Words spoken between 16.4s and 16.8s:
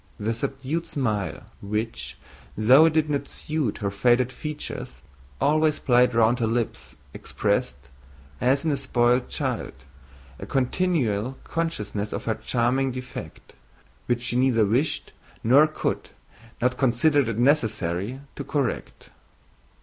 nor